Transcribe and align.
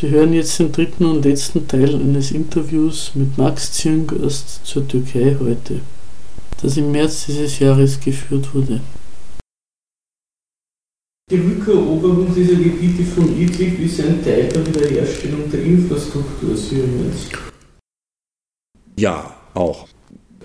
Sie 0.00 0.08
hören 0.08 0.32
jetzt 0.32 0.58
den 0.58 0.72
dritten 0.72 1.04
und 1.04 1.26
letzten 1.26 1.68
Teil 1.68 1.94
eines 1.94 2.30
Interviews 2.30 3.10
mit 3.14 3.36
Max 3.36 3.70
Zirngast 3.72 4.64
zur 4.64 4.88
Türkei 4.88 5.36
heute, 5.38 5.80
das 6.62 6.78
im 6.78 6.90
März 6.90 7.26
dieses 7.26 7.58
Jahres 7.58 8.00
geführt 8.00 8.54
wurde. 8.54 8.80
Die 11.30 11.36
Rückeroberung 11.36 12.34
dieser 12.34 12.54
Gebiete 12.54 13.04
von 13.04 13.38
Idlib 13.38 13.78
ist 13.78 14.00
ein 14.00 14.24
Teil 14.24 14.48
der 14.48 14.66
Wiederherstellung 14.66 15.50
der 15.50 15.62
Infrastruktur 15.64 16.56
Syriens. 16.56 17.28
Ja, 18.98 19.36
auch. 19.52 19.86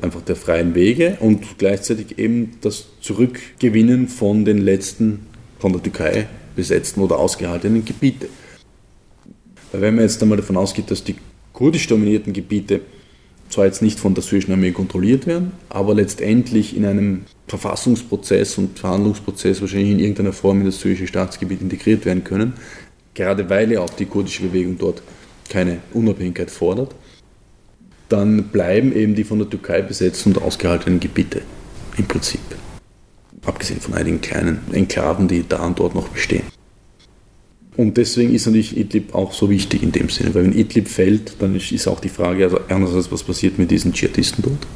Einfach 0.02 0.22
der 0.24 0.36
freien 0.36 0.76
Wege 0.76 1.18
und 1.22 1.58
gleichzeitig 1.58 2.20
eben 2.20 2.58
das 2.60 2.88
Zurückgewinnen 3.00 4.10
von 4.10 4.44
den 4.44 4.58
letzten 4.58 5.28
von 5.60 5.72
der 5.72 5.82
Türkei 5.82 6.28
besetzten 6.58 7.00
oder 7.00 7.18
ausgehaltenen 7.20 7.86
Gebiete. 7.86 8.28
Weil 9.76 9.82
wenn 9.82 9.96
man 9.96 10.06
jetzt 10.06 10.24
einmal 10.24 10.38
davon 10.38 10.56
ausgeht, 10.56 10.90
dass 10.90 11.04
die 11.04 11.16
kurdisch 11.52 11.88
dominierten 11.88 12.32
Gebiete 12.32 12.80
zwar 13.50 13.66
jetzt 13.66 13.82
nicht 13.82 14.00
von 14.00 14.14
der 14.14 14.24
syrischen 14.24 14.54
Armee 14.54 14.72
kontrolliert 14.72 15.28
werden, 15.28 15.52
aber 15.68 15.94
letztendlich 15.94 16.78
in 16.78 16.86
einem 16.86 17.26
Verfassungsprozess 17.50 18.58
und 18.58 18.80
Verhandlungsprozess 18.80 19.60
wahrscheinlich 19.60 19.92
in 19.92 20.00
irgendeiner 20.00 20.32
Form 20.32 20.62
in 20.62 20.66
das 20.68 20.80
syrische 20.80 21.08
Staatsgebiet 21.08 21.62
integriert 21.62 22.06
werden 22.06 22.24
können, 22.24 22.54
gerade 23.16 23.50
weil 23.50 23.70
ja 23.70 23.82
auch 23.82 23.90
die 23.90 24.06
kurdische 24.06 24.44
Bewegung 24.44 24.78
dort 24.78 25.04
keine 25.50 25.80
Unabhängigkeit 25.94 26.50
fordert, 26.50 26.96
dann 28.08 28.46
bleiben 28.46 28.96
eben 28.96 29.14
die 29.14 29.26
von 29.26 29.40
der 29.40 29.50
Türkei 29.50 29.82
besetzten 29.82 30.30
und 30.30 30.42
ausgehaltenen 30.42 31.02
Gebiete 31.02 31.42
im 31.98 32.06
Prinzip. 32.06 32.40
Abgesehen 33.46 33.82
von 33.82 33.94
einigen 33.94 34.22
kleinen 34.22 34.62
Enklaven, 34.72 35.28
die 35.28 35.44
da 35.48 35.66
und 35.66 35.78
dort 35.78 35.96
noch 35.96 36.08
bestehen. 36.08 36.44
Und 37.78 37.98
deswegen 37.98 38.34
ist 38.34 38.46
natürlich 38.46 38.78
Idlib 38.78 39.14
auch 39.14 39.34
so 39.34 39.50
wichtig 39.50 39.84
in 39.84 39.92
dem 39.92 40.10
Sinne, 40.10 40.34
weil 40.34 40.46
wenn 40.46 40.58
Idlib 40.58 40.88
fällt, 40.88 41.36
dann 41.40 41.56
ist 41.56 41.88
auch 41.88 42.00
die 42.00 42.10
Frage, 42.10 42.46
also 42.46 42.60
einerseits, 42.70 43.12
was 43.12 43.24
passiert 43.24 43.58
mit 43.58 43.70
diesen 43.70 43.92
Dschihadisten 43.92 44.44
dort? 44.44 44.68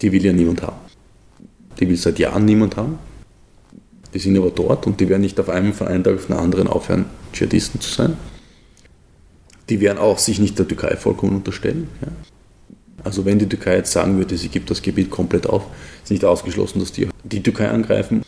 Die 0.00 0.10
will 0.10 0.24
ja 0.24 0.32
niemand 0.32 0.62
haben. 0.62 0.76
Die 1.78 1.88
will 1.88 1.96
seit 1.96 2.18
Jahren 2.18 2.44
niemand 2.44 2.76
haben. 2.76 2.98
Die 4.12 4.18
sind 4.18 4.36
aber 4.36 4.50
dort 4.50 4.86
und 4.86 5.00
die 5.00 5.08
werden 5.08 5.22
nicht 5.22 5.38
auf 5.38 5.48
einmal 5.48 5.72
von 5.72 5.86
einem 5.86 6.02
Tag 6.02 6.16
auf 6.16 6.26
den 6.26 6.36
anderen 6.36 6.66
aufhören, 6.66 7.04
Dschihadisten 7.32 7.80
zu 7.80 7.90
sein. 7.90 8.16
Die 9.68 9.80
werden 9.80 9.98
auch 9.98 10.18
sich 10.18 10.40
nicht 10.40 10.58
der 10.58 10.66
Türkei 10.66 10.96
vollkommen 10.96 11.36
unterstellen. 11.36 11.88
Ja. 12.02 12.08
Also 13.04 13.24
wenn 13.24 13.38
die 13.38 13.48
Türkei 13.48 13.76
jetzt 13.76 13.92
sagen 13.92 14.18
würde, 14.18 14.36
sie 14.36 14.48
gibt 14.48 14.70
das 14.70 14.82
Gebiet 14.82 15.08
komplett 15.08 15.46
auf, 15.46 15.66
ist 16.02 16.10
nicht 16.10 16.24
ausgeschlossen, 16.24 16.80
dass 16.80 16.92
die 16.92 17.08
die 17.24 17.42
Türkei 17.42 17.68
angreifen 17.68 18.22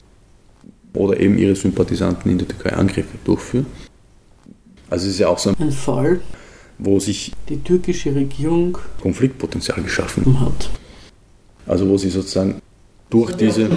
oder 0.94 1.18
eben 1.20 1.36
ihre 1.38 1.54
Sympathisanten 1.54 2.30
in 2.30 2.38
der 2.38 2.48
Türkei 2.48 2.72
Angriffe 2.72 3.18
durchführen. 3.24 3.66
Also 4.88 5.06
es 5.06 5.14
ist 5.14 5.18
ja 5.18 5.28
auch 5.28 5.38
so 5.38 5.52
ein, 5.58 5.72
Fall, 5.72 6.20
wo 6.78 7.00
sich 7.00 7.32
die 7.48 7.58
türkische 7.58 8.14
Regierung 8.14 8.78
Konfliktpotenzial 9.00 9.82
geschaffen 9.82 10.40
hat. 10.40 10.70
Also 11.66 11.88
wo 11.88 11.96
sie 11.98 12.10
sozusagen 12.10 12.60
durch 13.10 13.30
es 13.30 13.36
diese 13.36 13.68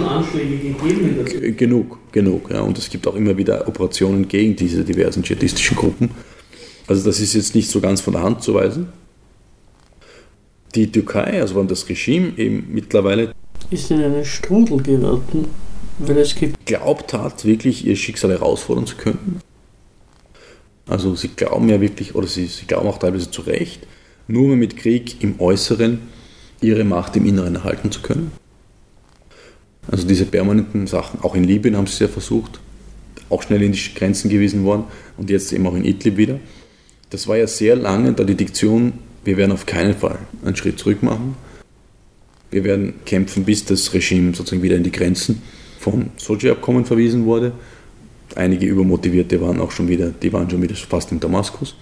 genug, 1.56 1.98
genug, 2.12 2.50
ja, 2.50 2.60
und 2.60 2.78
es 2.78 2.88
gibt 2.88 3.06
auch 3.06 3.14
immer 3.14 3.36
wieder 3.36 3.66
Operationen 3.66 4.28
gegen 4.28 4.56
diese 4.56 4.84
diversen 4.84 5.22
dschihadistischen 5.22 5.76
Gruppen. 5.76 6.10
Also 6.86 7.04
das 7.04 7.20
ist 7.20 7.34
jetzt 7.34 7.54
nicht 7.54 7.70
so 7.70 7.80
ganz 7.80 8.00
von 8.00 8.14
der 8.14 8.22
Hand 8.22 8.42
zu 8.42 8.54
weisen. 8.54 8.88
Die 10.74 10.90
Türkei, 10.90 11.40
also 11.40 11.62
das 11.64 11.88
Regime 11.88 12.32
eben 12.36 12.66
mittlerweile 12.70 13.32
ist 13.70 13.90
in 13.90 14.02
einen 14.02 14.24
Strudel 14.24 14.82
geraten 14.82 15.46
weil 15.98 16.18
es 16.18 16.34
geglaubt 16.34 17.12
hat, 17.12 17.44
wirklich 17.44 17.86
ihr 17.86 17.96
Schicksal 17.96 18.30
herausfordern 18.30 18.86
zu 18.86 18.96
können. 18.96 19.40
Also 20.86 21.14
sie 21.14 21.28
glauben 21.28 21.68
ja 21.68 21.80
wirklich, 21.80 22.14
oder 22.14 22.26
sie, 22.26 22.46
sie 22.46 22.66
glauben 22.66 22.88
auch 22.88 22.98
teilweise 22.98 23.30
zu 23.30 23.42
Recht, 23.42 23.86
nur 24.26 24.56
mit 24.56 24.76
Krieg 24.76 25.22
im 25.22 25.40
Äußeren 25.40 26.00
ihre 26.60 26.84
Macht 26.84 27.16
im 27.16 27.26
Inneren 27.26 27.56
erhalten 27.56 27.90
zu 27.90 28.00
können. 28.00 28.32
Also 29.90 30.06
diese 30.06 30.26
permanenten 30.26 30.86
Sachen, 30.86 31.20
auch 31.22 31.34
in 31.34 31.44
Libyen 31.44 31.76
haben 31.76 31.86
sie 31.86 31.94
es 31.94 31.98
ja 31.98 32.08
versucht, 32.08 32.60
auch 33.30 33.42
schnell 33.42 33.62
in 33.62 33.72
die 33.72 33.94
Grenzen 33.94 34.28
gewiesen 34.28 34.64
worden 34.64 34.84
und 35.16 35.30
jetzt 35.30 35.52
eben 35.52 35.66
auch 35.66 35.74
in 35.74 35.84
Idlib 35.84 36.16
wieder. 36.16 36.40
Das 37.10 37.26
war 37.26 37.36
ja 37.36 37.46
sehr 37.46 37.76
lange 37.76 38.12
da 38.12 38.24
die 38.24 38.34
Diktion, 38.34 38.94
wir 39.24 39.36
werden 39.36 39.52
auf 39.52 39.66
keinen 39.66 39.94
Fall 39.94 40.18
einen 40.44 40.56
Schritt 40.56 40.78
zurück 40.78 41.02
machen. 41.02 41.36
Wir 42.50 42.64
werden 42.64 42.94
kämpfen, 43.04 43.44
bis 43.44 43.64
das 43.64 43.92
Regime 43.92 44.34
sozusagen 44.34 44.62
wieder 44.62 44.76
in 44.76 44.84
die 44.84 44.92
Grenzen 44.92 45.42
vom 45.78 46.10
Sochi-Abkommen 46.16 46.84
verwiesen 46.84 47.24
wurde. 47.24 47.52
Einige 48.34 48.66
Übermotivierte 48.66 49.40
waren 49.40 49.60
auch 49.60 49.70
schon 49.70 49.88
wieder, 49.88 50.10
die 50.10 50.32
waren 50.32 50.50
schon 50.50 50.60
wieder 50.60 50.74
fast 50.74 51.12
in 51.12 51.20
Damaskus. 51.20 51.74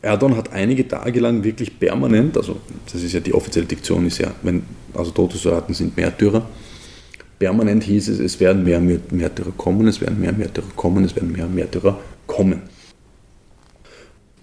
Erdogan 0.00 0.36
hat 0.36 0.52
einige 0.52 0.86
Tage 0.88 1.20
lang 1.20 1.44
wirklich 1.44 1.78
permanent, 1.78 2.36
also 2.36 2.56
das 2.92 3.02
ist 3.02 3.12
ja 3.12 3.20
die 3.20 3.32
offizielle 3.32 3.66
Diktion, 3.66 4.04
ist 4.06 4.18
ja, 4.18 4.32
wenn, 4.42 4.64
also 4.94 5.12
tote 5.12 5.36
Soldaten 5.38 5.74
sind 5.74 5.96
Märtyrer, 5.96 6.44
permanent 7.38 7.84
hieß 7.84 8.08
es, 8.08 8.18
es 8.18 8.40
werden 8.40 8.64
mehr 8.64 8.80
Märtyrer 8.80 9.52
kommen, 9.56 9.86
es 9.86 10.00
werden 10.00 10.20
mehr 10.20 10.32
Märtyrer 10.32 10.66
kommen, 10.74 11.04
es 11.04 11.14
werden 11.14 11.30
mehr 11.30 11.46
Märtyrer 11.46 12.00
kommen. 12.26 12.62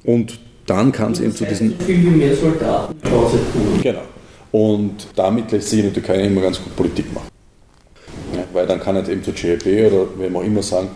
Und 0.06 0.40
dann 0.66 0.92
kam 0.92 1.12
es 1.12 1.20
eben 1.20 1.36
zu 1.36 1.46
diesen. 1.46 1.72
So 1.78 1.86
viel 1.86 2.04
wie 2.04 2.10
mehr 2.10 2.36
Soldaten 2.36 2.96
Genau. 3.82 4.02
Und 4.52 5.08
damit 5.16 5.52
lässt 5.52 5.70
sich 5.70 5.80
in 5.80 5.86
der 5.86 5.94
Türkei 5.94 6.24
immer 6.24 6.42
ganz 6.42 6.62
gut 6.62 6.76
Politik 6.76 7.14
machen. 7.14 7.29
Weil 8.54 8.68
dann 8.68 8.80
kann 8.80 8.96
halt 8.96 9.10
eben 9.10 9.24
zur 9.24 9.34
GLB 9.34 9.92
oder 9.92 10.08
wem 10.18 10.36
auch 10.36 10.44
immer 10.44 10.64
sagen, 10.64 10.90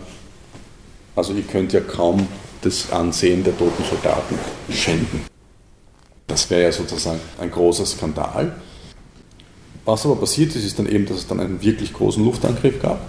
also 1.16 1.32
ihr 1.32 1.42
könnt 1.42 1.72
ja 1.72 1.80
kaum 1.80 2.26
das 2.62 2.90
Ansehen 2.90 3.44
der 3.44 3.56
toten 3.56 3.84
Soldaten 3.84 4.38
schänden. 4.70 5.20
Das 6.26 6.48
wäre 6.50 6.62
ja 6.62 6.72
sozusagen 6.72 7.20
ein 7.38 7.50
großer 7.50 7.86
Skandal. 7.86 8.56
Was 9.84 10.06
aber 10.06 10.16
passiert 10.16 10.56
ist, 10.56 10.64
ist 10.64 10.78
dann 10.78 10.88
eben, 10.88 11.04
dass 11.06 11.18
es 11.18 11.26
dann 11.26 11.40
einen 11.40 11.62
wirklich 11.62 11.92
großen 11.92 12.24
Luftangriff 12.24 12.80
gab 12.80 13.00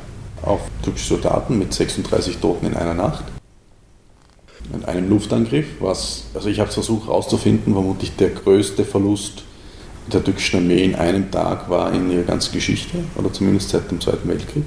auf 0.42 0.62
türkische 0.84 1.08
Soldaten 1.16 1.58
mit 1.58 1.74
36 1.74 2.38
Toten 2.38 2.68
in 2.68 2.76
einer 2.76 2.94
Nacht. 2.94 3.24
In 4.74 4.84
einem 4.86 5.10
Luftangriff, 5.10 5.66
was, 5.80 6.26
also 6.34 6.50
ich 6.50 6.60
habe 6.60 6.72
versucht 6.72 7.08
herauszufinden, 7.08 7.74
vermutlich 7.74 8.16
der 8.16 8.32
größte 8.32 8.84
Verlust 8.84 9.45
der 10.12 10.24
türkischen 10.24 10.58
Armee 10.58 10.84
in 10.84 10.96
einem 10.96 11.32
Tag 11.32 11.70
war 11.70 11.94
in 11.94 12.12
ihrer 12.12 12.24
ganzen 12.24 12.54
Geschichte, 12.54 12.98
oder 13.16 13.32
zumindest 13.32 13.70
seit 13.70 13.90
dem 13.90 14.00
Zweiten 14.00 14.28
Weltkrieg. 14.28 14.66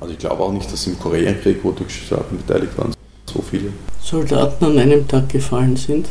Also 0.00 0.12
ich 0.12 0.18
glaube 0.18 0.42
auch 0.42 0.52
nicht, 0.52 0.72
dass 0.72 0.86
im 0.86 0.98
Koreakrieg, 0.98 1.58
wo 1.62 1.70
türkische 1.72 2.06
Soldaten 2.06 2.36
beteiligt 2.36 2.76
waren, 2.76 2.92
so 3.32 3.40
viele 3.42 3.72
Soldaten 4.02 4.64
an 4.64 4.78
einem 4.78 5.06
Tag 5.06 5.28
gefallen 5.28 5.76
sind. 5.76 6.08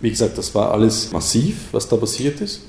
Wie 0.00 0.10
gesagt, 0.10 0.38
das 0.38 0.54
war 0.54 0.72
alles 0.72 1.12
massiv, 1.12 1.68
was 1.72 1.88
da 1.88 1.96
passiert 1.96 2.40
ist 2.40 2.62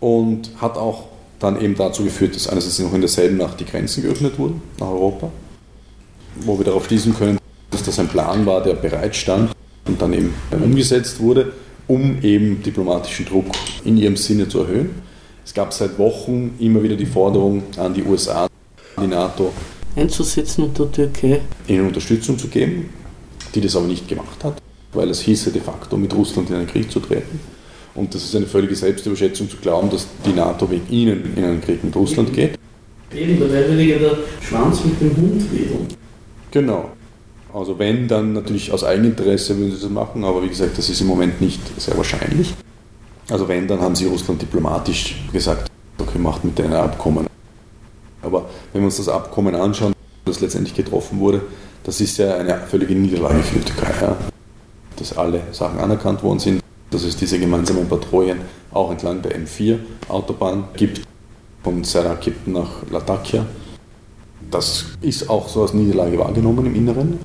und 0.00 0.50
hat 0.58 0.76
auch 0.76 1.04
dann 1.38 1.60
eben 1.60 1.74
dazu 1.74 2.04
geführt, 2.04 2.34
dass 2.34 2.48
einerseits 2.48 2.78
noch 2.78 2.92
in 2.92 3.00
derselben 3.00 3.36
Nacht 3.38 3.60
die 3.60 3.64
Grenzen 3.64 4.02
geöffnet 4.02 4.38
wurden 4.38 4.60
nach 4.78 4.88
Europa, 4.88 5.30
wo 6.36 6.58
wir 6.58 6.64
darauf 6.64 6.86
schließen 6.86 7.14
können, 7.14 7.38
dass 7.70 7.82
das 7.82 7.98
ein 7.98 8.08
Plan 8.08 8.44
war, 8.44 8.62
der 8.62 8.74
bereitstand 8.74 9.52
und 9.86 10.00
dann 10.02 10.12
eben 10.12 10.34
umgesetzt 10.62 11.20
wurde 11.20 11.52
um 11.88 12.18
eben 12.22 12.62
diplomatischen 12.62 13.26
Druck 13.26 13.46
in 13.84 13.96
ihrem 13.96 14.16
Sinne 14.16 14.48
zu 14.48 14.60
erhöhen. 14.60 14.90
Es 15.44 15.54
gab 15.54 15.72
seit 15.72 15.98
Wochen 15.98 16.54
immer 16.60 16.82
wieder 16.82 16.96
die 16.96 17.06
Forderung 17.06 17.62
an 17.78 17.94
die 17.94 18.04
USA, 18.04 18.46
die 19.00 19.06
NATO 19.06 19.52
einzusetzen 19.96 20.64
und 20.64 20.78
der 20.78 20.92
Türkei 20.92 21.40
ihnen 21.66 21.86
Unterstützung 21.86 22.38
zu 22.38 22.48
geben, 22.48 22.90
die 23.54 23.60
das 23.60 23.74
aber 23.74 23.86
nicht 23.86 24.06
gemacht 24.06 24.44
hat, 24.44 24.60
weil 24.92 25.08
es 25.10 25.20
hieße 25.22 25.50
de 25.50 25.62
facto 25.62 25.96
mit 25.96 26.14
Russland 26.14 26.50
in 26.50 26.56
einen 26.56 26.66
Krieg 26.66 26.90
zu 26.90 27.00
treten. 27.00 27.40
Und 27.94 28.14
das 28.14 28.24
ist 28.24 28.36
eine 28.36 28.46
völlige 28.46 28.76
Selbstüberschätzung 28.76 29.50
zu 29.50 29.56
glauben, 29.56 29.90
dass 29.90 30.06
die 30.24 30.32
NATO 30.32 30.70
wegen 30.70 30.88
ihnen 30.90 31.32
in 31.34 31.44
einen 31.44 31.60
Krieg 31.60 31.82
mit 31.82 31.96
Russland 31.96 32.32
geht. 32.32 32.58
Eben, 33.14 33.40
da 33.40 33.50
wäre 33.50 33.82
ja 33.82 33.98
der 33.98 34.18
Schwanz 34.40 34.84
mit 34.84 35.00
dem 35.00 35.16
Hund 35.16 35.52
wedeln. 35.52 35.88
Genau. 36.50 36.90
Also 37.52 37.78
wenn, 37.78 38.08
dann 38.08 38.34
natürlich 38.34 38.72
aus 38.72 38.84
Eigeninteresse 38.84 39.56
würden 39.56 39.74
sie 39.74 39.80
das 39.80 39.90
machen, 39.90 40.24
aber 40.24 40.42
wie 40.42 40.48
gesagt, 40.48 40.76
das 40.76 40.88
ist 40.90 41.00
im 41.00 41.06
Moment 41.06 41.40
nicht 41.40 41.60
sehr 41.80 41.96
wahrscheinlich. 41.96 42.54
Also 43.30 43.48
wenn, 43.48 43.66
dann 43.66 43.80
haben 43.80 43.94
sie 43.94 44.06
Russland 44.06 44.40
diplomatisch 44.40 45.16
gesagt, 45.32 45.70
okay, 45.98 46.18
macht 46.18 46.44
mit 46.44 46.58
denen 46.58 46.72
ein 46.72 46.80
Abkommen. 46.80 47.26
Aber 48.22 48.46
wenn 48.72 48.82
wir 48.82 48.86
uns 48.86 48.96
das 48.96 49.08
Abkommen 49.08 49.54
anschauen, 49.54 49.92
das 50.24 50.40
letztendlich 50.40 50.74
getroffen 50.74 51.18
wurde, 51.20 51.42
das 51.84 52.00
ist 52.00 52.18
ja 52.18 52.36
eine 52.36 52.58
völlige 52.58 52.94
Niederlage 52.94 53.42
für 53.42 53.58
die 53.58 53.64
Türkei. 53.64 53.92
Ja? 54.00 54.16
Dass 54.96 55.16
alle 55.16 55.42
Sachen 55.52 55.78
anerkannt 55.78 56.22
worden 56.22 56.38
sind, 56.38 56.62
dass 56.90 57.04
es 57.04 57.16
diese 57.16 57.38
gemeinsamen 57.38 57.88
Patrouillen 57.88 58.40
auch 58.72 58.90
entlang 58.90 59.22
der 59.22 59.38
M4-Autobahn 59.38 60.68
gibt, 60.74 61.02
von 61.62 61.84
Sarakip 61.84 62.46
nach 62.46 62.68
Latakia. 62.90 63.44
Das 64.50 64.86
ist 65.00 65.28
auch 65.28 65.48
so 65.48 65.62
als 65.62 65.74
Niederlage 65.74 66.18
wahrgenommen 66.18 66.66
im 66.66 66.74
Inneren. 66.74 67.18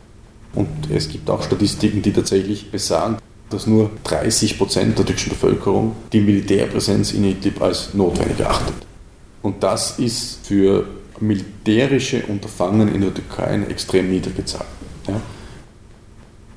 Und 0.55 0.69
es 0.91 1.09
gibt 1.09 1.29
auch 1.29 1.41
Statistiken, 1.43 2.01
die 2.01 2.13
tatsächlich 2.13 2.69
besagen, 2.69 3.17
dass 3.49 3.67
nur 3.67 3.91
30 4.03 4.57
Prozent 4.57 4.97
der 4.97 5.05
türkischen 5.05 5.29
Bevölkerung 5.29 5.95
die 6.11 6.21
Militärpräsenz 6.21 7.13
in 7.13 7.23
Idlib 7.23 7.61
als 7.61 7.93
notwendig 7.93 8.39
erachtet. 8.39 8.75
Und 9.41 9.61
das 9.61 9.99
ist 9.99 10.45
für 10.45 10.85
militärische 11.19 12.23
Unterfangen 12.27 12.93
in 12.93 13.01
der 13.01 13.13
Türkei 13.13 13.45
eine 13.45 13.67
extrem 13.67 14.09
niedrige 14.09 14.45
Zahl. 14.45 14.65
Ja. 15.07 15.21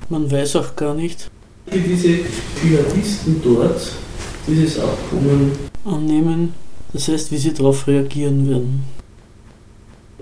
Man 0.09 0.31
weiß 0.31 0.55
auch 0.57 0.75
gar 0.75 0.93
nicht, 0.93 1.29
wie 1.69 1.79
diese 1.79 2.19
Dschihadisten 2.59 3.41
dort 3.43 3.91
dieses 4.47 4.79
Abkommen 4.79 5.51
annehmen. 5.83 6.53
Das 6.93 7.09
heißt, 7.09 7.31
wie 7.31 7.37
sie 7.37 7.53
darauf 7.53 7.87
reagieren 7.87 8.49
werden. 8.49 8.83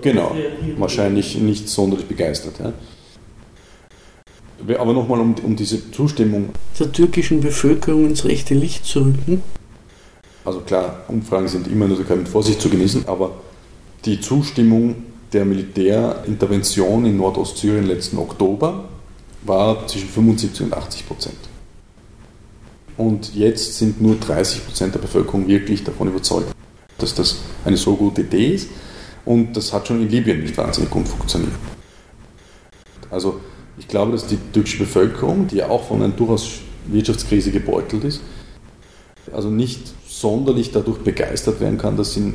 Genau, 0.02 0.34
wahrscheinlich 0.76 1.36
nicht 1.38 1.68
sonderlich 1.68 2.06
begeistert. 2.06 2.58
Ja. 2.58 2.72
Aber 4.78 4.92
nochmal 4.92 5.20
um, 5.20 5.34
um 5.42 5.56
diese 5.56 5.90
Zustimmung. 5.92 6.50
Der 6.78 6.90
türkischen 6.90 7.40
Bevölkerung 7.40 8.06
ins 8.06 8.24
rechte 8.24 8.54
Licht 8.54 8.84
zu 8.84 9.00
rücken. 9.00 9.42
Also 10.44 10.60
klar, 10.60 11.04
Umfragen 11.08 11.48
sind 11.48 11.66
immer 11.66 11.88
nur 11.88 11.98
mit 11.98 12.28
Vorsicht 12.28 12.60
zu 12.60 12.68
genießen, 12.68 13.08
aber 13.08 13.32
die 14.04 14.20
Zustimmung 14.20 14.96
der 15.32 15.44
Militärintervention 15.44 17.04
in 17.04 17.16
Nordostsyrien 17.16 17.86
letzten 17.86 18.18
Oktober 18.18 18.88
war 19.42 19.86
zwischen 19.88 20.08
75 20.08 20.66
und 20.66 20.74
80 20.74 21.06
Prozent. 21.06 21.36
Und 22.96 23.34
jetzt 23.34 23.76
sind 23.76 24.00
nur 24.00 24.16
30 24.16 24.64
Prozent 24.64 24.94
der 24.94 25.00
Bevölkerung 25.00 25.46
wirklich 25.48 25.84
davon 25.84 26.08
überzeugt, 26.08 26.54
dass 26.98 27.14
das 27.14 27.38
eine 27.64 27.76
so 27.76 27.94
gute 27.94 28.22
Idee 28.22 28.54
ist. 28.54 28.68
Und 29.24 29.56
das 29.56 29.72
hat 29.72 29.88
schon 29.88 30.00
in 30.00 30.08
Libyen 30.08 30.40
nicht 30.40 30.56
wahnsinnig 30.56 30.90
gut 30.90 31.08
funktioniert. 31.08 31.52
Also 33.10 33.40
ich 33.78 33.88
glaube, 33.88 34.12
dass 34.12 34.26
die 34.26 34.38
türkische 34.52 34.78
Bevölkerung, 34.78 35.46
die 35.46 35.56
ja 35.56 35.68
auch 35.68 35.88
von 35.88 36.02
einer 36.02 36.12
durchaus 36.12 36.60
Wirtschaftskrise 36.86 37.50
gebeutelt 37.50 38.04
ist, 38.04 38.20
also 39.32 39.50
nicht 39.50 39.80
sonderlich 40.08 40.70
dadurch 40.72 40.98
begeistert 40.98 41.60
werden 41.60 41.78
kann, 41.78 41.96
dass 41.96 42.16
in 42.16 42.34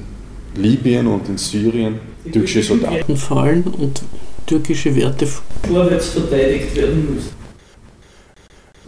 Libyen 0.56 1.08
und 1.08 1.30
in 1.30 1.38
Syrien 1.38 2.00
türkische 2.32 2.64
Soldaten 2.64 3.16
fallen 3.16 3.64
und 3.64 4.02
türkische 4.46 4.96
Werte 4.96 5.26
vorwärts 5.26 6.10
verteidigt 6.10 6.76
werden 6.76 7.16
müssen. 7.16 7.32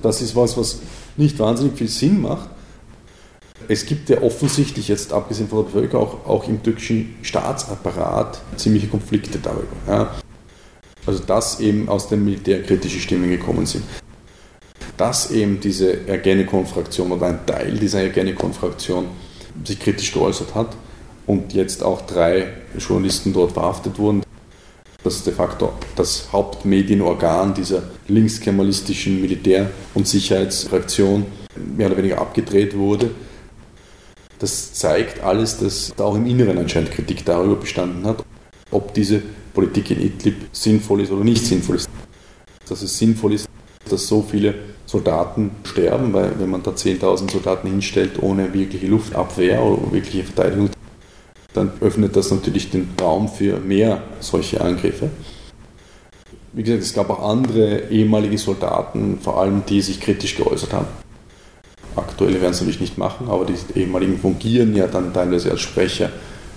Das 0.02 0.22
ist 0.22 0.36
was, 0.36 0.58
was 0.58 0.82
nicht 1.16 1.40
wahnsinnig 1.40 1.78
viel 1.78 1.88
Sinn 1.88 2.22
macht. 2.22 2.50
Es 3.70 3.86
gibt 3.86 4.10
ja 4.10 4.22
offensichtlich 4.22 4.90
jetzt, 4.90 5.14
abgesehen 5.14 5.48
von 5.48 5.60
der 5.60 5.72
Bevölkerung, 5.72 6.08
auch, 6.08 6.26
auch 6.28 6.48
im 6.50 6.62
türkischen 6.62 7.16
Staatsapparat 7.22 8.42
ziemliche 8.58 8.88
Konflikte 8.88 9.40
darüber. 9.40 9.68
Ja. 9.88 10.16
Also 11.06 11.24
dass 11.24 11.60
eben 11.60 11.90
aus 11.90 12.08
den 12.08 12.24
militärkritischen 12.24 13.02
Stimmen 13.02 13.30
gekommen 13.30 13.66
sind. 13.66 13.84
Dass 14.98 15.32
eben 15.32 15.60
diese 15.60 16.08
Ergenekon-Fraktion 16.08 17.12
oder 17.12 17.28
ein 17.28 17.46
Teil 17.46 17.78
dieser 17.78 18.02
Ergenekon-Fraktion 18.04 19.08
sich 19.66 19.80
kritisch 19.80 20.14
geäußert 20.14 20.56
hat 20.56 20.76
und 21.26 21.54
jetzt 21.54 21.84
auch 21.84 22.02
drei 22.02 22.48
Journalisten 22.78 23.34
dort 23.34 23.54
verhaftet 23.54 23.98
wurden, 23.98 24.24
dass 25.04 25.24
de 25.24 25.34
facto 25.34 25.74
das 25.96 26.32
Hauptmedienorgan 26.32 27.54
dieser 27.54 27.84
linkskemalistischen 28.08 29.22
Militär- 29.22 29.70
und 29.94 30.08
Sicherheitsfraktion 30.08 31.26
mehr 31.56 31.88
oder 31.88 31.98
weniger 31.98 32.20
abgedreht 32.20 32.78
wurde. 32.78 33.12
Das 34.40 34.74
zeigt 34.74 35.22
alles, 35.24 35.58
dass 35.58 35.94
da 35.96 36.06
auch 36.06 36.16
im 36.16 36.26
Inneren 36.26 36.58
anscheinend 36.58 36.92
Kritik 36.92 37.24
darüber 37.26 37.56
bestanden 37.56 38.06
hat, 38.06 38.24
ob 38.72 38.94
diese 38.94 39.22
Politik 39.54 39.92
in 39.92 40.02
Idlib 40.02 40.36
sinnvoll 40.52 41.02
ist 41.02 41.12
oder 41.12 41.24
nicht 41.24 41.46
sinnvoll 41.46 41.78
ist. 41.78 41.90
Dass 42.68 42.82
es 42.82 42.98
sinnvoll 42.98 43.34
ist, 43.34 43.48
dass 43.90 44.08
so 44.08 44.22
viele 44.22 44.56
Soldaten 44.86 45.52
sterben, 45.64 46.14
weil 46.14 46.40
wenn 46.40 46.50
man 46.50 46.64
da 46.64 46.72
10.000 46.72 47.32
Soldaten 47.32 47.68
hinstellt 47.68 48.22
ohne 48.22 48.54
wirkliche 48.54 48.88
Luftabwehr 48.88 49.62
oder 49.64 49.92
wirkliche 49.92 50.24
Verteidigung, 50.24 50.70
dann 51.54 51.72
öffnet 51.82 52.16
das 52.16 52.32
natürlich 52.32 52.70
den 52.70 52.90
Raum 53.00 53.28
für 53.28 53.60
mehr 53.60 54.02
solche 54.20 54.62
Angriffe. 54.62 55.10
Wie 56.54 56.64
gesagt, 56.64 56.84
es 56.84 56.94
gab 56.94 57.10
auch 57.10 57.28
andere 57.28 57.90
ehemalige 57.90 58.38
Soldaten, 58.38 59.18
vor 59.20 59.40
allem 59.40 59.64
die 59.68 59.82
sich 59.82 60.00
kritisch 60.00 60.36
geäußert 60.36 60.74
haben. 60.74 60.88
Aktuelle 61.96 62.42
werden 62.42 62.52
es 62.52 62.60
natürlich 62.60 62.82
nicht 62.82 62.98
machen, 62.98 63.28
aber 63.30 63.46
die 63.46 63.80
ehemaligen 63.80 64.20
fungieren 64.20 64.76
ja 64.76 64.88
dann 64.88 65.14
teilweise 65.14 65.52
als 65.52 65.62
Sprecher 65.62 66.12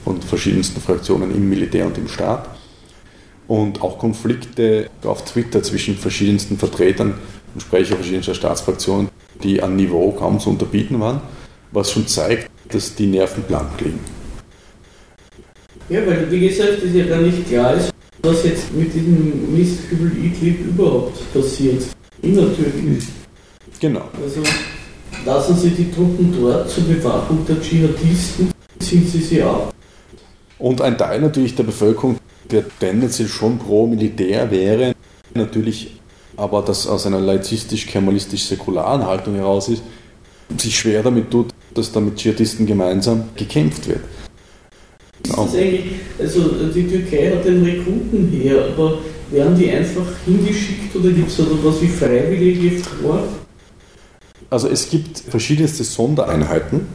von 0.04 0.20
verschiedensten 0.20 0.81
Fraktionen 0.81 1.34
im 1.34 1.49
Militär 1.49 1.87
und 1.87 1.99
im 1.99 2.08
Staat. 2.08 2.49
Und 3.48 3.81
auch 3.81 3.98
Konflikte 3.98 4.90
auf 5.04 5.25
Twitter 5.25 5.62
zwischen 5.62 5.96
verschiedensten 5.96 6.58
Vertretern 6.58 7.14
und 7.54 7.60
Sprecher 7.60 7.94
verschiedenster 7.94 8.34
Staatsfraktionen, 8.34 9.08
die 9.43 9.62
an 9.62 9.76
Niveau 9.76 10.10
kaum 10.12 10.40
zu 10.40 10.50
unterbieten 10.50 10.98
waren, 11.00 11.20
was 11.70 11.93
schon 11.93 12.06
zeigt, 12.08 12.50
dass 12.70 12.94
die 12.94 13.06
Nerven 13.06 13.43
blank 13.44 13.81
liegen. 13.81 14.00
Ja, 15.88 16.04
weil 16.06 16.28
wie 16.31 16.48
gesagt, 16.48 16.82
ist 16.82 16.94
ja 16.94 17.06
gar 17.06 17.20
nicht 17.20 17.48
klar 17.48 17.75
ist, 17.75 17.93
was 18.22 18.44
jetzt 18.44 18.72
mit 18.75 18.93
diesem 18.93 19.56
Mistkübel 19.56 20.12
Idlib 20.25 20.66
überhaupt 20.66 21.32
passiert. 21.32 21.84
In 22.22 22.34
der 22.34 22.54
Türkei. 22.56 22.99
Genau. 23.78 24.08
Also 24.20 24.42
lassen 25.25 25.56
Sie 25.56 25.70
die 25.70 25.92
Truppen 25.92 26.34
dort 26.40 26.69
zur 26.69 26.84
Bewachung 26.84 27.44
der 27.46 27.60
Dschihadisten, 27.60 28.50
ziehen 28.81 29.06
Sie 29.06 29.20
sie 29.20 29.42
ab. 29.42 29.72
Und 30.58 30.81
ein 30.81 30.96
Teil 30.96 31.20
natürlich 31.20 31.54
der 31.54 31.64
Bevölkerung, 31.64 32.19
der 32.50 32.64
tendenziell 32.78 33.28
schon 33.28 33.58
pro 33.58 33.87
Militär 33.87 34.50
wäre, 34.50 34.94
natürlich 35.34 35.96
aber 36.37 36.62
das 36.62 36.87
aus 36.87 37.06
einer 37.06 37.20
laizistisch-kemalistisch-säkularen 37.20 39.06
Haltung 39.06 39.34
heraus 39.37 39.69
ist, 39.69 39.82
sich 40.58 40.78
schwer 40.78 41.02
damit 41.02 41.31
tut, 41.31 41.48
dass 41.75 41.93
da 41.93 42.00
mit 42.00 42.16
Dschihadisten 42.16 42.66
gemeinsam 42.66 43.25
gekämpft 43.34 43.88
wird. 43.88 44.00
Ist 45.25 45.37
das 45.37 45.54
eigentlich, 45.54 45.84
also 46.19 46.50
die 46.75 46.87
Türkei 46.87 47.32
hat 47.34 47.44
den 47.44 47.64
Rekruten 47.64 48.28
her, 48.28 48.66
aber 48.72 48.99
werden 49.31 49.56
die 49.58 49.70
einfach 49.70 50.06
hingeschickt 50.25 50.94
oder 50.94 51.10
gibt 51.10 51.28
es 51.28 51.37
da 51.38 51.44
was 51.62 51.82
wie 51.82 51.88
Freiwillige 51.88 52.78
vor? 52.78 53.25
Also 54.50 54.69
es 54.69 54.88
gibt 54.88 55.19
verschiedenste 55.19 55.82
Sondereinheiten 55.82 56.87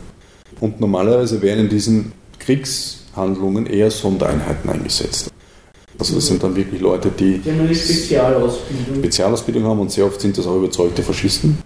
und 0.61 0.79
normalerweise 0.79 1.41
werden 1.41 1.61
in 1.61 1.69
diesen 1.69 2.13
Kriegshandlungen 2.39 3.65
eher 3.65 3.91
Sondereinheiten 3.91 4.69
eingesetzt. 4.69 5.31
Also 5.99 6.15
das 6.15 6.27
sind 6.27 6.41
dann 6.41 6.55
wirklich 6.55 6.81
Leute, 6.81 7.09
die, 7.09 7.39
die 7.39 7.51
haben 7.51 7.59
eine 7.61 7.75
Spezialausbildung. 7.75 8.95
Spezialausbildung 8.95 9.63
haben 9.65 9.79
und 9.79 9.91
sehr 9.91 10.05
oft 10.05 10.19
sind 10.19 10.37
das 10.37 10.47
auch 10.47 10.55
überzeugte 10.57 11.03
Faschisten. 11.03 11.57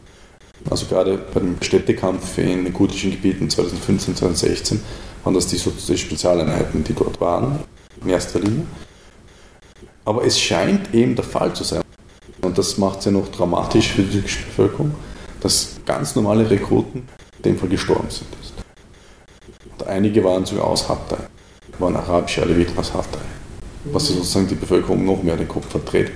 Also 0.70 0.88
gerade 0.88 1.20
beim 1.34 1.58
Städtekampf 1.62 2.38
in 2.40 2.66
den 2.66 2.74
kurdischen 2.74 3.12
Gebieten 3.12 3.50
2015, 3.50 4.16
2016 4.16 4.82
waren 5.24 5.34
das 5.34 5.48
die, 5.48 5.58
die 5.58 5.98
Spezialeinheiten, 5.98 6.84
die 6.84 6.94
dort 6.94 7.22
waren, 7.22 7.60
in 8.04 8.10
erster 8.10 8.40
Linie. 8.40 8.66
Aber 10.06 10.24
es 10.26 10.40
scheint 10.40 10.94
eben 10.94 11.16
der 11.16 11.26
Fall 11.26 11.54
zu 11.54 11.64
sein. 11.64 11.82
Und 12.42 12.58
das 12.58 12.78
macht 12.78 13.00
es 13.00 13.06
ja 13.06 13.12
noch 13.12 13.28
dramatisch 13.30 13.94
für 13.94 14.04
die 14.04 14.12
türkische 14.12 14.46
Bevölkerung, 14.46 14.94
dass 15.42 15.78
ganz 15.86 16.16
normale 16.16 16.50
Rekruten 16.50 17.08
in 17.38 17.44
dem 17.44 17.58
Fall 17.58 17.70
gestorben 17.70 18.10
sind. 18.10 18.28
Und 19.72 19.88
einige 19.88 20.24
waren 20.24 20.46
sogar 20.46 20.66
aus 20.66 20.88
Hatay, 20.88 21.18
waren 21.80 21.96
arabische 21.96 22.42
Aleviten 22.44 22.78
aus 22.78 22.94
Hatay, 22.94 23.20
was 23.92 24.08
sozusagen 24.08 24.48
die 24.48 24.56
Bevölkerung 24.56 25.06
noch 25.06 25.22
mehr 25.24 25.38
den 25.38 25.48
Kopf 25.48 25.68
verdreht, 25.70 26.12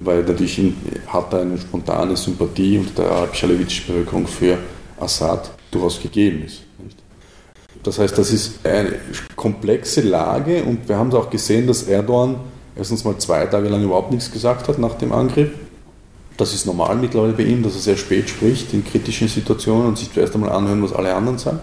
weil 0.00 0.22
natürlich 0.22 0.58
in 0.58 0.76
Hatay 1.06 1.42
eine 1.42 1.58
spontane 1.58 2.16
Sympathie 2.16 2.78
unter 2.78 3.02
der 3.02 3.12
arabisch-alevitischen 3.12 3.86
Bevölkerung 3.86 4.26
für 4.26 4.58
Assad 4.98 5.50
durchaus 5.70 6.00
gegeben 6.00 6.44
ist. 6.44 6.62
Das 7.82 7.98
heißt, 7.98 8.16
das 8.18 8.30
ist 8.30 8.64
eine 8.64 8.94
komplexe 9.36 10.02
Lage 10.02 10.62
und 10.64 10.88
wir 10.88 10.96
haben 10.96 11.08
es 11.08 11.14
auch 11.14 11.30
gesehen, 11.30 11.66
dass 11.66 11.84
Erdogan 11.84 12.36
erstens 12.76 13.04
mal 13.04 13.16
zwei 13.18 13.46
Tage 13.46 13.68
lang 13.68 13.82
überhaupt 13.82 14.10
nichts 14.10 14.30
gesagt 14.30 14.68
hat 14.68 14.78
nach 14.78 14.94
dem 14.94 15.12
Angriff. 15.12 15.50
Das 16.36 16.54
ist 16.54 16.66
normal 16.66 16.96
mittlerweile 16.96 17.32
bei 17.32 17.42
ihm, 17.42 17.62
dass 17.62 17.74
er 17.74 17.80
sehr 17.80 17.96
spät 17.96 18.28
spricht 18.28 18.72
in 18.74 18.84
kritischen 18.84 19.28
Situationen 19.28 19.88
und 19.88 19.98
sich 19.98 20.12
zuerst 20.12 20.34
einmal 20.34 20.50
anhören, 20.50 20.82
was 20.82 20.92
alle 20.92 21.14
anderen 21.14 21.38
sagen. 21.38 21.60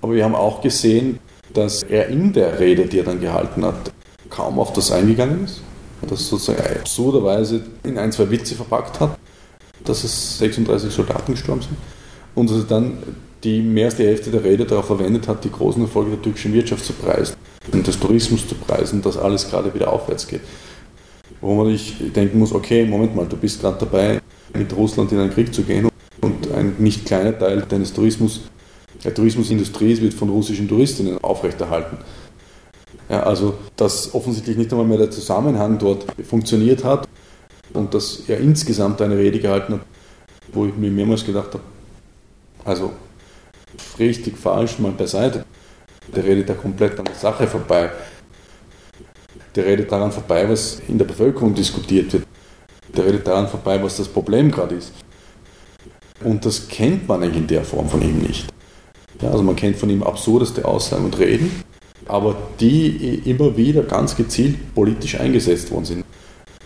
Aber 0.00 0.14
wir 0.14 0.24
haben 0.24 0.34
auch 0.34 0.60
gesehen, 0.60 1.18
dass 1.52 1.82
er 1.82 2.08
in 2.08 2.32
der 2.32 2.60
Rede, 2.60 2.86
die 2.86 2.98
er 2.98 3.04
dann 3.04 3.20
gehalten 3.20 3.64
hat, 3.64 3.92
kaum 4.36 4.58
auf 4.58 4.72
das 4.72 4.92
eingegangen 4.92 5.44
ist. 5.44 5.62
Dass 6.08 6.28
sozusagen 6.28 6.62
absurderweise 6.78 7.62
in 7.82 7.98
ein, 7.98 8.12
zwei 8.12 8.30
Witze 8.30 8.54
verpackt 8.54 9.00
hat, 9.00 9.18
dass 9.84 10.04
es 10.04 10.38
36 10.38 10.92
Soldaten 10.92 11.32
gestorben 11.32 11.62
sind. 11.62 11.76
Und 12.34 12.50
dass 12.50 12.58
er 12.58 12.64
dann 12.64 12.98
die 13.42 13.62
mehr 13.62 13.86
als 13.86 13.96
die 13.96 14.04
Hälfte 14.04 14.30
der 14.30 14.44
Rede 14.44 14.66
darauf 14.66 14.86
verwendet 14.86 15.26
hat, 15.26 15.44
die 15.44 15.50
großen 15.50 15.82
Erfolge 15.82 16.10
der 16.10 16.22
türkischen 16.22 16.52
Wirtschaft 16.52 16.84
zu 16.84 16.92
preisen 16.92 17.36
und 17.72 17.86
des 17.86 17.98
Tourismus 17.98 18.46
zu 18.46 18.54
preisen, 18.54 19.02
dass 19.02 19.16
alles 19.16 19.48
gerade 19.48 19.72
wieder 19.74 19.92
aufwärts 19.92 20.26
geht. 20.26 20.42
Wo 21.40 21.54
man 21.54 21.68
sich 21.68 21.96
denken 22.14 22.38
muss, 22.38 22.52
okay, 22.52 22.84
Moment 22.84 23.14
mal, 23.14 23.26
du 23.26 23.36
bist 23.36 23.60
gerade 23.60 23.78
dabei, 23.78 24.20
mit 24.54 24.74
Russland 24.76 25.12
in 25.12 25.18
einen 25.18 25.30
Krieg 25.30 25.52
zu 25.52 25.62
gehen 25.62 25.88
und 26.20 26.52
ein 26.52 26.76
nicht 26.78 27.04
kleiner 27.06 27.38
Teil 27.38 27.64
deines 27.68 27.92
Tourismus, 27.92 28.42
der 29.04 29.14
Tourismusindustrie 29.14 30.00
wird 30.00 30.14
von 30.14 30.28
russischen 30.30 30.68
Touristinnen 30.68 31.18
aufrechterhalten. 31.22 31.98
Ja, 33.08 33.22
also, 33.22 33.54
dass 33.76 34.14
offensichtlich 34.14 34.56
nicht 34.56 34.72
einmal 34.72 34.86
mehr 34.86 34.98
der 34.98 35.10
Zusammenhang 35.10 35.78
dort 35.78 36.06
funktioniert 36.28 36.82
hat 36.82 37.08
und 37.72 37.94
dass 37.94 38.22
er 38.26 38.40
insgesamt 38.40 39.00
eine 39.00 39.16
Rede 39.16 39.38
gehalten 39.38 39.74
hat, 39.74 39.80
wo 40.52 40.66
ich 40.66 40.74
mir 40.74 40.90
mehrmals 40.90 41.24
gedacht 41.24 41.54
habe, 41.54 41.62
also 42.64 42.92
richtig, 43.98 44.36
falsch 44.36 44.78
mal 44.78 44.92
beiseite. 44.92 45.44
Der 46.14 46.24
redet 46.24 46.48
ja 46.48 46.54
komplett 46.54 46.98
an 46.98 47.04
der 47.04 47.14
Sache 47.14 47.46
vorbei. 47.46 47.90
Der 49.54 49.64
redet 49.64 49.90
daran 49.90 50.12
vorbei, 50.12 50.48
was 50.48 50.80
in 50.88 50.98
der 50.98 51.04
Bevölkerung 51.04 51.54
diskutiert 51.54 52.12
wird. 52.12 52.26
Der 52.96 53.06
redet 53.06 53.26
daran 53.26 53.48
vorbei, 53.48 53.82
was 53.82 53.96
das 53.96 54.08
Problem 54.08 54.50
gerade 54.50 54.76
ist. 54.76 54.92
Und 56.24 56.44
das 56.44 56.68
kennt 56.68 57.08
man 57.08 57.22
eigentlich 57.22 57.42
in 57.42 57.46
der 57.46 57.64
Form 57.64 57.88
von 57.88 58.02
ihm 58.02 58.18
nicht. 58.18 58.46
Ja, 59.20 59.30
also 59.30 59.42
man 59.42 59.56
kennt 59.56 59.76
von 59.76 59.90
ihm 59.90 60.02
absurdeste 60.02 60.64
Aussagen 60.64 61.04
und 61.04 61.18
Reden, 61.18 61.62
aber 62.08 62.36
die 62.60 63.20
immer 63.24 63.56
wieder 63.56 63.82
ganz 63.82 64.16
gezielt 64.16 64.74
politisch 64.74 65.18
eingesetzt 65.18 65.70
worden 65.70 65.84
sind. 65.84 66.04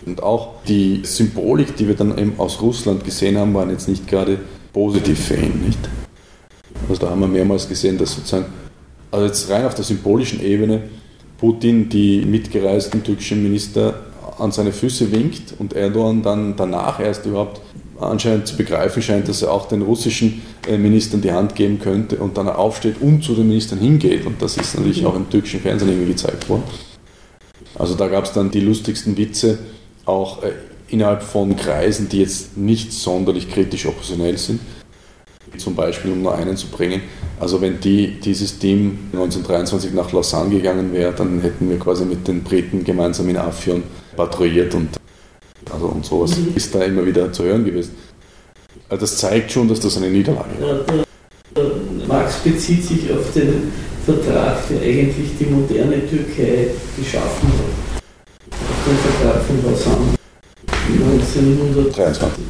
Und 0.05 0.23
auch 0.23 0.63
die 0.67 1.01
Symbolik, 1.03 1.75
die 1.75 1.87
wir 1.87 1.95
dann 1.95 2.17
eben 2.17 2.33
aus 2.37 2.61
Russland 2.61 3.03
gesehen 3.03 3.37
haben, 3.37 3.53
waren 3.53 3.69
jetzt 3.69 3.87
nicht 3.87 4.07
gerade 4.07 4.39
positiv 4.73 5.19
für 5.19 5.35
ihn. 5.35 5.63
Nicht? 5.65 5.79
Also 6.89 7.01
da 7.01 7.11
haben 7.11 7.21
wir 7.21 7.27
mehrmals 7.27 7.67
gesehen, 7.69 7.97
dass 7.97 8.15
sozusagen, 8.15 8.45
also 9.11 9.25
jetzt 9.25 9.49
rein 9.49 9.65
auf 9.65 9.75
der 9.75 9.83
symbolischen 9.83 10.43
Ebene, 10.43 10.83
Putin 11.37 11.89
die 11.89 12.23
mitgereisten 12.25 13.03
türkischen 13.03 13.43
Minister 13.43 13.93
an 14.37 14.51
seine 14.51 14.71
Füße 14.71 15.11
winkt 15.11 15.53
und 15.59 15.73
Erdogan 15.73 16.21
dann 16.21 16.55
danach 16.55 16.99
erst 16.99 17.25
überhaupt 17.25 17.61
anscheinend 18.01 18.47
zu 18.47 18.57
begreifen 18.57 19.01
scheint, 19.01 19.27
dass 19.27 19.41
er 19.41 19.51
auch 19.51 19.67
den 19.67 19.81
russischen 19.81 20.41
äh, 20.67 20.77
Ministern 20.77 21.21
die 21.21 21.31
Hand 21.31 21.55
geben 21.55 21.79
könnte 21.79 22.17
und 22.17 22.37
dann 22.37 22.49
aufsteht 22.49 23.01
und 23.01 23.23
zu 23.23 23.35
den 23.35 23.47
Ministern 23.47 23.79
hingeht. 23.79 24.25
Und 24.25 24.41
das 24.41 24.57
ist 24.57 24.75
natürlich 24.75 25.05
auch 25.05 25.15
im 25.15 25.29
türkischen 25.29 25.59
Fernsehen 25.59 25.89
irgendwie 25.89 26.11
gezeigt 26.11 26.49
worden. 26.49 26.63
Also 27.75 27.95
da 27.95 28.07
gab 28.07 28.25
es 28.25 28.33
dann 28.33 28.51
die 28.51 28.59
lustigsten 28.59 29.17
Witze, 29.17 29.59
auch 30.05 30.43
äh, 30.43 30.51
innerhalb 30.89 31.23
von 31.23 31.55
Kreisen, 31.55 32.09
die 32.09 32.19
jetzt 32.19 32.57
nicht 32.57 32.91
sonderlich 32.91 33.49
kritisch 33.49 33.85
oppositionell 33.85 34.37
sind. 34.37 34.59
Zum 35.57 35.75
Beispiel, 35.75 36.11
um 36.11 36.21
nur 36.21 36.33
einen 36.33 36.55
zu 36.55 36.67
bringen. 36.67 37.01
Also 37.39 37.59
wenn 37.59 37.79
die, 37.79 38.19
dieses 38.19 38.57
Team 38.57 38.99
1923 39.11 39.93
nach 39.93 40.11
Lausanne 40.11 40.49
gegangen 40.49 40.93
wäre, 40.93 41.11
dann 41.11 41.41
hätten 41.41 41.69
wir 41.69 41.77
quasi 41.77 42.05
mit 42.05 42.27
den 42.27 42.43
Briten 42.43 42.83
gemeinsam 42.83 43.27
in 43.29 43.37
Afyon 43.37 43.83
patrouilliert 44.15 44.73
und, 44.75 44.89
also 45.81 45.95
und 45.95 46.05
sowas 46.05 46.37
mhm. 46.37 46.53
ist 46.55 46.73
da 46.73 46.83
immer 46.83 47.05
wieder 47.05 47.31
zu 47.31 47.43
hören 47.43 47.65
gewesen. 47.65 47.95
Also 48.89 49.01
das 49.01 49.17
zeigt 49.17 49.51
schon, 49.51 49.67
dass 49.67 49.79
das 49.79 49.97
eine 49.97 50.09
Niederlage 50.09 50.49
war. 50.59 51.05
Marx 52.07 52.35
bezieht 52.43 52.83
sich 52.83 53.11
auf 53.11 53.31
den 53.33 53.71
Vertrag, 54.05 54.57
der 54.69 54.81
eigentlich 54.81 55.29
die 55.39 55.45
moderne 55.45 56.07
Türkei 56.07 56.67
geschaffen 56.97 57.49
hat. 57.49 58.01
Auf 58.51 58.87
den 58.87 58.97
Vertrag 58.97 59.43
von 59.43 59.63
Lausanne 59.63 60.17
1923. 60.89 62.43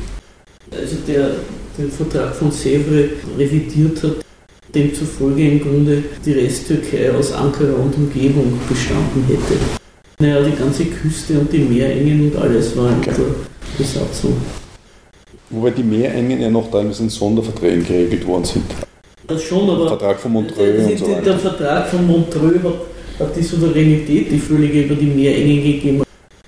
Also 0.72 0.96
der 1.08 1.32
den 1.78 1.92
Vertrag 1.92 2.36
von 2.36 2.52
Sèvres 2.52 3.10
revidiert 3.38 4.04
hat, 4.04 4.18
demzufolge 4.74 5.48
im 5.48 5.62
Grunde 5.62 6.04
die 6.26 6.34
Resttürkei 6.34 7.12
aus 7.12 7.32
Ankara 7.32 7.74
und 7.74 7.96
Umgebung 7.96 8.60
bestanden 8.68 9.26
hätte. 9.28 9.81
Naja, 10.22 10.40
die 10.44 10.56
ganze 10.56 10.86
Küste 10.86 11.40
und 11.40 11.52
die 11.52 11.58
Meerengen 11.58 12.32
und 12.32 12.40
alles 12.40 12.78
war 12.78 12.92
in 12.92 13.02
der 13.02 13.16
Besatzung. 13.76 14.38
Wobei 15.50 15.72
die 15.72 15.82
Meerengen 15.82 16.40
ja 16.40 16.48
noch 16.48 16.70
teilweise 16.70 17.02
in 17.02 17.10
Sonderverträgen 17.10 17.84
geregelt 17.84 18.28
worden 18.28 18.46
sind. 18.46 18.66
Das 19.26 19.42
schon, 19.42 19.68
aber. 19.68 19.80
Der 19.80 19.88
Vertrag 19.88 20.20
von 20.20 20.34
Montreux 20.34 20.92
und 20.92 21.00
so 21.00 21.08
weiter. 21.08 21.22
Der 21.24 21.40
Vertrag 21.40 21.88
von 21.88 22.06
Montreux 22.06 22.64
hat, 22.64 23.20
hat 23.20 23.36
die 23.36 23.42
Souveränität, 23.42 24.32
die 24.32 24.38
völlige 24.38 24.84
über 24.84 24.94
die 24.94 25.08
Meerengen 25.08 25.64
gegeben. 25.64 26.04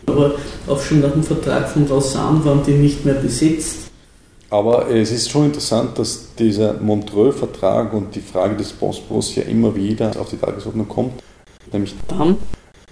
Aber 0.05 0.35
auch 0.67 0.79
schon 0.79 1.01
nach 1.01 1.11
dem 1.11 1.23
Vertrag 1.23 1.67
von 1.67 1.89
Lausanne 1.89 2.45
waren 2.45 2.61
die 2.63 2.73
nicht 2.73 3.03
mehr 3.03 3.15
besetzt. 3.15 3.89
Aber 4.51 4.87
es 4.87 5.11
ist 5.11 5.31
schon 5.31 5.45
interessant, 5.45 5.97
dass 5.97 6.35
dieser 6.37 6.73
Montreux-Vertrag 6.73 7.91
und 7.91 8.13
die 8.13 8.21
Frage 8.21 8.55
des 8.55 8.71
Bosporus 8.71 9.33
ja 9.33 9.43
immer 9.43 9.75
wieder 9.75 10.11
auf 10.19 10.29
die 10.29 10.37
Tagesordnung 10.37 10.87
kommt. 10.87 11.23
Nämlich 11.71 11.95
dann, 12.07 12.37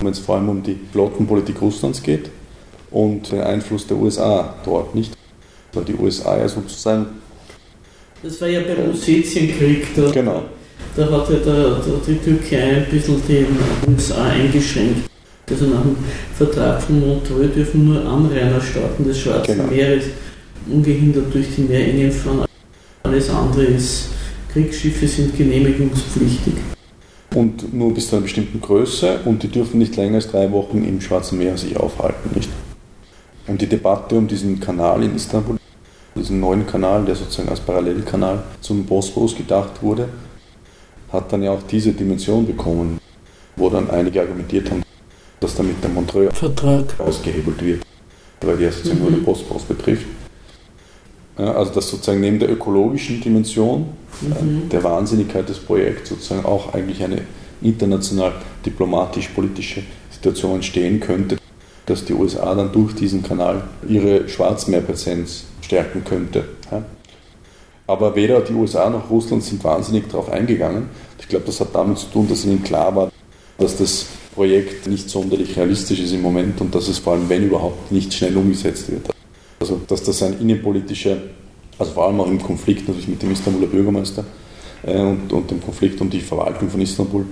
wenn 0.02 0.12
es 0.12 0.20
vor 0.20 0.36
allem 0.36 0.50
um 0.50 0.64
die 0.64 0.78
Flottenpolitik 0.92 1.62
Russlands 1.62 2.02
geht 2.02 2.30
und 2.92 3.32
den 3.32 3.42
Einfluss 3.42 3.88
der 3.88 3.98
USA 3.98 4.56
dort, 4.66 4.96
nicht? 4.96 5.14
Weil 5.74 5.86
die 5.86 5.96
USA 5.96 6.38
ja 6.38 6.48
sozusagen. 6.48 7.06
Das 8.22 8.40
war 8.42 8.48
ja 8.48 8.62
beim 8.62 8.92
Ossetienkrieg, 8.92 9.96
da, 9.96 10.12
genau. 10.12 10.44
da 10.96 11.04
hat 11.10 11.30
ja 11.30 11.38
der, 11.38 11.76
der, 11.76 11.94
die 12.08 12.16
Türkei 12.18 12.78
ein 12.78 12.86
bisschen 12.92 13.22
die 13.28 13.46
USA 13.90 14.26
eingeschränkt. 14.26 15.10
Also 15.50 15.66
nach 15.66 15.82
dem 15.82 15.98
Vertrag 16.38 16.82
von 16.82 17.00
Montreux 17.00 17.54
dürfen 17.54 17.86
nur 17.86 18.06
Anrainerstaaten 18.06 19.06
des 19.06 19.20
Schwarzen 19.20 19.58
genau. 19.58 19.70
Meeres 19.70 20.06
ungehindert 20.70 21.34
durch 21.34 21.48
die 21.58 21.64
Meerengen 21.64 22.12
fahren. 22.12 22.46
Alles 23.04 23.30
andere 23.30 23.64
ist, 23.64 24.10
Kriegsschiffe 24.54 25.08
sind 25.08 25.36
genehmigungspflichtig. 25.36 26.54
Und 27.34 27.74
nur 27.74 27.94
bis 27.94 28.10
zu 28.10 28.16
einer 28.16 28.24
bestimmten 28.24 28.60
Größe 28.60 29.22
und 29.24 29.42
die 29.42 29.48
dürfen 29.48 29.80
nicht 29.80 29.96
länger 29.96 30.16
als 30.16 30.30
drei 30.30 30.52
Wochen 30.52 30.84
im 30.84 31.00
Schwarzen 31.00 31.38
Meer 31.38 31.58
sich 31.58 31.78
aufhalten. 31.78 32.30
Nicht? 32.36 32.50
Und 33.48 33.62
die 33.62 33.68
Debatte 33.68 34.16
um 34.16 34.28
diesen 34.28 34.60
Kanal 34.60 35.04
in 35.04 35.16
Istanbul, 35.16 35.58
diesen 36.16 36.42
neuen 36.42 36.68
Kanal, 36.68 37.06
der 37.06 37.16
sozusagen 37.16 37.48
als 37.48 37.62
Parallelkanal 37.62 38.44
zum 38.60 38.86
Bosporus 38.86 39.36
gedacht 39.36 39.82
wurde, 39.82 40.10
hat 41.12 41.32
dann 41.32 41.44
ja 41.44 41.52
auch 41.52 41.64
diese 41.64 41.94
Dimension 41.94 42.46
bekommen, 42.46 43.00
wo 43.56 43.70
dann 43.70 43.90
einige 43.90 44.22
argumentiert 44.22 44.70
haben, 44.70 44.84
dass 45.40 45.56
damit 45.56 45.82
der 45.82 45.90
Montreux-Vertrag 45.90 47.00
ausgehebelt 47.00 47.64
wird, 47.64 47.84
weil 48.42 48.58
der 48.58 48.72
sozusagen 48.72 49.00
mhm. 49.00 49.06
nur 49.06 49.12
den 49.20 49.24
Bosporus 49.24 49.64
betrifft. 49.64 50.06
Ja, 51.42 51.54
also 51.54 51.74
dass 51.74 51.90
sozusagen 51.90 52.20
neben 52.20 52.38
der 52.38 52.52
ökologischen 52.52 53.20
Dimension 53.20 53.88
mhm. 54.22 54.70
der 54.70 54.84
Wahnsinnigkeit 54.84 55.50
des 55.50 55.58
Projekts 55.58 56.10
sozusagen 56.10 56.46
auch 56.46 56.76
eigentlich 56.76 57.04
eine 57.04 57.24
international 57.64 58.34
diplomatisch-politische 58.64 59.82
Situation 60.12 60.56
entstehen 60.56 61.00
könnte, 61.00 61.38
dass 61.88 62.06
die 62.06 62.14
USA 62.14 62.54
dann 62.54 62.72
durch 62.72 62.94
diesen 62.94 63.24
Kanal 63.24 63.64
ihre 63.90 64.30
Schwarzmeerpräsenz 64.30 65.46
stärken 65.62 66.04
könnte. 66.04 66.46
Ja. 66.72 66.84
Aber 67.88 68.16
weder 68.16 68.42
die 68.42 68.54
USA 68.54 68.92
noch 68.92 69.10
Russland 69.10 69.44
sind 69.44 69.64
wahnsinnig 69.64 70.10
darauf 70.10 70.32
eingegangen. 70.32 70.90
Ich 71.20 71.28
glaube, 71.28 71.46
das 71.48 71.60
hat 71.60 71.70
damit 71.74 71.98
zu 71.98 72.06
tun, 72.06 72.28
dass 72.30 72.46
ihnen 72.46 72.62
klar 72.62 72.96
war, 72.96 73.12
dass 73.58 73.78
das 73.78 74.06
Projekt 74.36 74.86
nicht 74.86 75.10
sonderlich 75.10 75.58
realistisch 75.58 76.02
ist 76.02 76.14
im 76.14 76.22
Moment 76.22 76.62
und 76.62 76.76
dass 76.76 76.88
es 76.88 77.00
vor 77.00 77.14
allem, 77.14 77.28
wenn 77.30 77.44
überhaupt, 77.44 77.92
nicht 77.92 78.14
schnell 78.14 78.38
umgesetzt 78.38 78.92
wird. 78.92 79.10
Also, 79.62 79.80
dass 79.88 80.02
das 80.02 80.24
ein 80.24 80.40
innenpolitischer, 80.40 81.18
also 81.78 81.92
vor 81.92 82.08
allem 82.08 82.20
auch 82.20 82.28
im 82.28 82.42
Konflikt 82.42 82.88
natürlich 82.88 83.08
mit 83.08 83.22
dem 83.22 83.32
Istanbuler 83.32 83.68
Bürgermeister 83.68 84.26
äh, 84.82 85.00
und, 85.00 85.32
und 85.32 85.52
dem 85.52 85.62
Konflikt 85.62 86.02
um 86.02 86.10
die 86.10 86.20
Verwaltung 86.20 86.68
von 86.68 86.82
Istanbul 86.82 87.28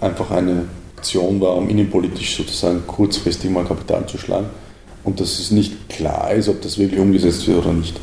einfach 0.00 0.28
eine 0.32 0.64
Aktion 0.96 1.40
war, 1.40 1.56
um 1.56 1.68
innenpolitisch 1.68 2.36
sozusagen 2.36 2.84
kurzfristig 2.84 3.48
mal 3.50 3.64
Kapital 3.64 4.06
zu 4.08 4.18
schlagen 4.18 4.48
und 5.04 5.20
dass 5.20 5.38
es 5.38 5.52
nicht 5.52 5.88
klar 5.88 6.32
ist, 6.32 6.48
ob 6.48 6.60
das 6.62 6.78
wirklich 6.78 6.98
umgesetzt 6.98 7.46
wird 7.46 7.58
oder 7.58 7.72
nicht. 7.72 7.94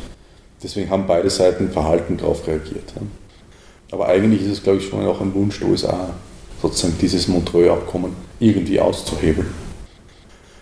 Deswegen 0.62 0.88
haben 0.88 1.06
beide 1.06 1.28
Seiten 1.28 1.70
verhalten 1.70 2.16
darauf 2.16 2.48
reagiert. 2.48 2.94
Aber 3.92 4.08
eigentlich 4.08 4.40
ist 4.40 4.52
es, 4.52 4.62
glaube 4.62 4.78
ich, 4.78 4.88
schon 4.88 5.04
auch 5.04 5.20
ein 5.20 5.34
Wunsch 5.34 5.60
der 5.60 5.68
USA, 5.68 6.14
sozusagen 6.62 6.94
dieses 6.98 7.28
Montreux-Abkommen 7.28 8.12
irgendwie 8.40 8.80
auszuhebeln. 8.80 9.48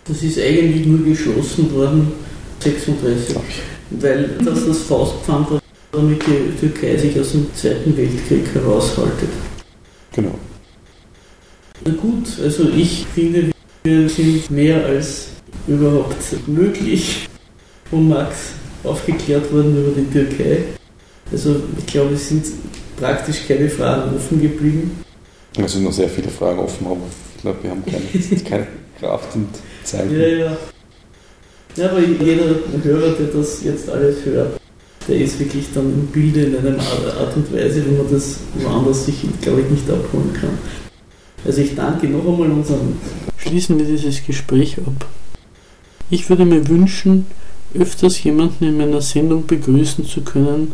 Das 0.05 0.21
ist 0.21 0.37
eigentlich 0.37 0.85
nur 0.85 1.03
geschlossen 1.05 1.73
worden 1.73 2.11
36, 2.65 3.35
weil 3.91 4.29
das 4.43 4.65
das 4.65 4.79
Faustpfand 4.79 5.51
war, 5.51 5.61
damit 5.91 6.21
die 6.25 6.59
Türkei 6.59 6.97
sich 6.97 7.19
aus 7.19 7.31
dem 7.31 7.53
Zweiten 7.53 7.95
Weltkrieg 7.95 8.43
heraushaltet. 8.53 9.29
Genau. 10.13 10.33
Na 11.85 11.93
gut, 11.93 12.27
also 12.41 12.69
ich 12.69 13.05
finde, 13.13 13.51
wir 13.83 14.09
sind 14.09 14.49
mehr 14.49 14.83
als 14.85 15.27
überhaupt 15.67 16.47
möglich 16.47 17.29
von 17.89 18.09
Max 18.09 18.35
aufgeklärt 18.83 19.51
worden 19.53 19.77
über 19.77 20.01
die 20.01 20.09
Türkei. 20.11 20.63
Also 21.31 21.57
ich 21.77 21.85
glaube, 21.85 22.15
es 22.15 22.29
sind 22.29 22.45
praktisch 22.97 23.47
keine 23.47 23.69
Fragen 23.69 24.15
offen 24.15 24.41
geblieben. 24.41 25.03
Es 25.57 25.73
sind 25.73 25.83
noch 25.83 25.93
sehr 25.93 26.09
viele 26.09 26.29
Fragen 26.29 26.59
offen, 26.59 26.87
aber 26.87 27.01
ich 27.35 27.41
glaube, 27.41 27.59
wir 27.61 27.69
haben 27.71 27.83
keine, 27.85 28.39
keine 28.43 28.67
Kraft 28.99 29.35
und 29.35 29.49
Zeit. 29.83 30.11
Ja, 30.11 30.27
ja. 30.27 30.57
Ja, 31.75 31.89
aber 31.91 31.99
jeder 31.99 32.55
Hörer, 32.83 33.11
der 33.13 33.27
das 33.27 33.63
jetzt 33.63 33.89
alles 33.89 34.23
hört, 34.25 34.59
der 35.07 35.17
ist 35.17 35.39
wirklich 35.39 35.65
dann 35.73 35.85
im 35.85 36.07
Bilde 36.07 36.43
in 36.43 36.55
einer 36.55 36.79
Art 36.79 37.35
und 37.35 37.53
Weise, 37.53 37.83
wo 37.85 38.03
man 38.03 38.11
das 38.11 38.39
woanders 38.55 39.05
sich, 39.05 39.15
glaube 39.41 39.61
ich, 39.61 39.69
nicht 39.69 39.89
abholen 39.89 40.33
kann. 40.33 40.57
Also 41.43 41.61
ich 41.61 41.75
danke 41.75 42.07
noch 42.07 42.25
einmal 42.25 42.49
unseren. 42.49 42.97
Schließen 43.37 43.77
wir 43.77 43.85
dieses 43.85 44.25
Gespräch 44.25 44.77
ab. 44.79 45.05
Ich 46.09 46.29
würde 46.29 46.45
mir 46.45 46.67
wünschen, 46.67 47.27
öfters 47.77 48.23
jemanden 48.23 48.63
in 48.65 48.77
meiner 48.77 49.01
Sendung 49.01 49.45
begrüßen 49.45 50.05
zu 50.05 50.21
können, 50.21 50.71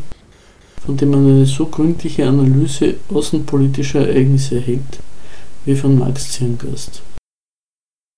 von 0.86 0.98
dem 0.98 1.12
man 1.12 1.26
eine 1.26 1.46
so 1.46 1.66
gründliche 1.66 2.28
Analyse 2.28 2.96
außenpolitischer 3.14 4.08
Ereignisse 4.08 4.56
erhält, 4.56 5.00
wie 5.66 5.76
von 5.76 5.98
Max 5.98 6.32
Zirngast. 6.32 7.02